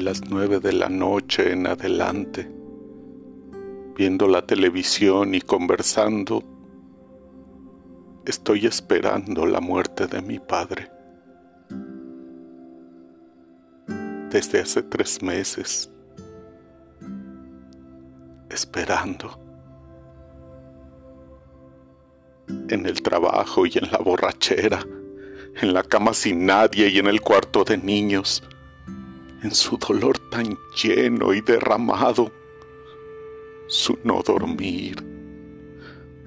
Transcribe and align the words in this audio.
las 0.00 0.28
nueve 0.28 0.60
de 0.60 0.72
la 0.72 0.88
noche 0.88 1.52
en 1.52 1.66
adelante, 1.66 2.50
viendo 3.96 4.26
la 4.26 4.44
televisión 4.46 5.34
y 5.34 5.40
conversando, 5.40 6.42
estoy 8.26 8.66
esperando 8.66 9.46
la 9.46 9.60
muerte 9.60 10.06
de 10.06 10.22
mi 10.22 10.38
padre. 10.38 10.90
Desde 14.30 14.60
hace 14.60 14.82
tres 14.82 15.22
meses, 15.22 15.90
esperando. 18.50 19.40
En 22.68 22.86
el 22.86 23.00
trabajo 23.00 23.64
y 23.64 23.72
en 23.78 23.90
la 23.92 23.98
borrachera, 23.98 24.84
en 25.60 25.72
la 25.72 25.82
cama 25.82 26.14
sin 26.14 26.46
nadie 26.46 26.88
y 26.88 26.98
en 26.98 27.06
el 27.06 27.20
cuarto 27.20 27.64
de 27.64 27.78
niños 27.78 28.42
en 29.44 29.54
su 29.54 29.76
dolor 29.76 30.18
tan 30.30 30.58
lleno 30.82 31.34
y 31.34 31.42
derramado, 31.42 32.32
su 33.66 33.98
no 34.02 34.22
dormir, 34.22 34.96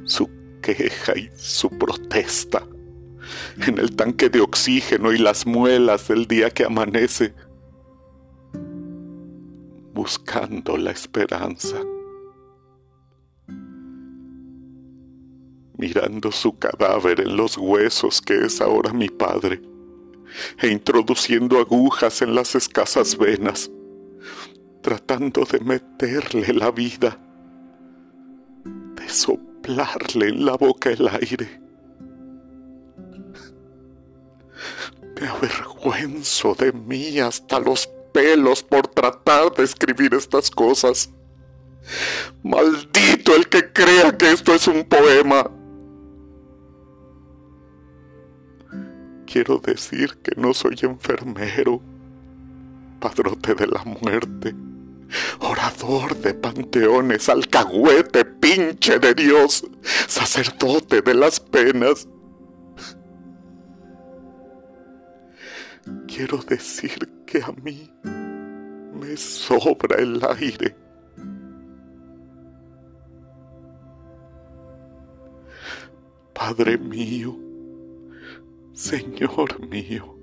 su 0.04 0.30
queja 0.62 1.18
y 1.18 1.28
su 1.36 1.68
protesta, 1.68 2.64
en 3.66 3.80
el 3.80 3.96
tanque 3.96 4.30
de 4.30 4.40
oxígeno 4.40 5.12
y 5.12 5.18
las 5.18 5.48
muelas 5.48 6.08
del 6.08 6.28
día 6.28 6.52
que 6.52 6.64
amanece, 6.64 7.34
buscando 9.96 10.78
la 10.78 10.92
esperanza, 10.92 11.78
mirando 15.76 16.32
su 16.32 16.56
cadáver 16.60 17.22
en 17.22 17.36
los 17.36 17.58
huesos 17.58 18.22
que 18.22 18.46
es 18.46 18.62
ahora 18.62 18.94
mi 18.94 19.10
padre 19.10 19.60
e 20.62 20.68
introduciendo 20.68 21.60
agujas 21.60 22.22
en 22.22 22.36
las 22.36 22.56
escasas 22.56 23.18
venas, 23.18 23.72
tratando 24.82 25.46
de 25.46 25.60
meterle 25.60 26.54
la 26.54 26.72
vida, 26.72 27.20
de 28.64 29.10
soplarle 29.10 30.30
en 30.30 30.46
la 30.46 30.56
boca 30.56 30.90
el 30.90 31.08
aire. 31.08 31.62
Me 35.20 35.28
avergüenzo 35.28 36.56
de 36.56 36.72
mí 36.72 37.20
hasta 37.20 37.60
los 37.60 37.90
pelos 38.14 38.64
por 38.64 38.88
tratar 38.88 39.54
de 39.56 39.64
escribir 39.64 40.14
estas 40.14 40.52
cosas. 40.52 41.10
Maldito 42.44 43.36
el 43.36 43.48
que 43.48 43.72
crea 43.72 44.18
que 44.18 44.32
esto 44.32 44.54
es 44.54 44.68
un 44.68 44.84
poema. 44.84 45.50
Quiero 49.28 49.60
decir 49.60 50.18
que 50.24 50.32
no 50.40 50.54
soy 50.54 50.78
enfermero, 50.82 51.82
padrote 53.00 53.54
de 53.54 53.68
la 53.68 53.84
muerte, 53.84 54.56
orador 55.40 56.16
de 56.18 56.34
panteones, 56.34 57.30
alcahuete, 57.30 58.26
pinche 58.26 58.98
de 58.98 59.14
Dios, 59.14 59.64
sacerdote 60.08 61.02
de 61.02 61.14
las 61.14 61.40
penas. 61.40 62.08
Quiero 66.08 66.38
decir 66.38 67.24
que 67.26 67.42
a 67.44 67.52
mí 67.64 67.94
me 69.00 69.16
sobra 69.16 69.98
el 70.00 70.22
aire. 70.38 70.76
Padre 76.34 76.78
mío, 76.78 77.47
Señor 78.78 79.60
mío, 79.72 80.16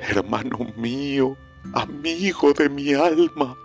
hermano 0.00 0.58
mío, 0.76 1.36
amigo 1.72 2.52
de 2.52 2.68
mi 2.68 2.94
alma, 2.94 3.56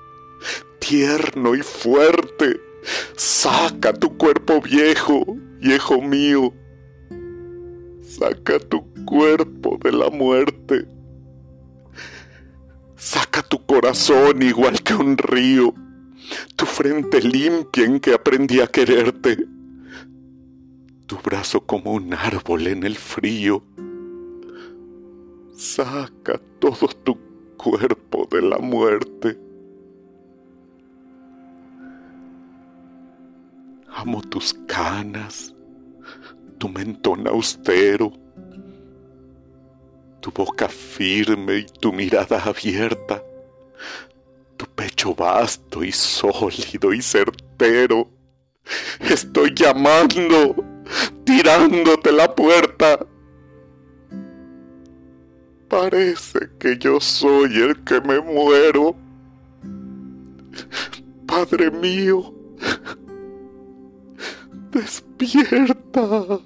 tierno 0.78 1.56
y 1.56 1.64
fuerte, 1.64 2.62
saca 3.16 3.92
tu 3.92 4.16
cuerpo 4.16 4.62
viejo, 4.62 5.26
viejo 5.60 6.00
mío, 6.04 6.54
saca 8.04 8.60
tu 8.60 8.86
cuerpo 9.06 9.80
de 9.84 9.92
la 9.92 10.12
muerte, 10.12 10.86
saca 12.96 13.42
tu 13.42 13.66
corazón 13.66 14.44
igual 14.44 14.84
que 14.84 14.94
un 14.94 15.18
río, 15.18 15.74
tu 16.56 16.68
frente 16.68 17.24
limpia 17.24 17.86
en 17.86 18.00
que 18.00 18.14
aprendí 18.14 18.60
a 18.60 18.68
quererte 18.68 19.48
tu 21.08 21.18
brazo 21.18 21.62
como 21.62 21.94
un 21.94 22.14
árbol 22.14 22.68
en 22.68 22.84
el 22.84 22.96
frío. 22.96 23.64
Saca 25.54 26.40
todo 26.60 26.88
tu 27.04 27.18
cuerpo 27.58 28.28
de 28.32 28.42
la 28.42 28.58
muerte. 28.60 29.38
Amo 33.96 34.22
tus 34.22 34.54
canas, 34.68 35.54
tu 36.58 36.68
mentón 36.68 37.28
austero, 37.28 38.12
tu 40.20 40.32
boca 40.32 40.68
firme 40.68 41.60
y 41.60 41.66
tu 41.66 41.94
mirada 41.94 42.44
abierta, 42.44 43.24
tu 44.58 44.66
pecho 44.66 45.14
vasto 45.14 45.84
y 45.84 45.92
sólido 45.92 46.92
y 46.92 47.02
certero. 47.02 48.10
Estoy 49.00 49.54
llamando 49.54 50.73
tirándote 51.26 52.12
la 52.12 52.34
puerta. 52.34 53.00
Parece 55.68 56.50
que 56.60 56.78
yo 56.78 57.00
soy 57.00 57.56
el 57.58 57.84
que 57.84 58.00
me 58.02 58.20
muero. 58.20 58.96
Padre 61.26 61.72
mío, 61.72 62.34
despierta. 64.72 66.40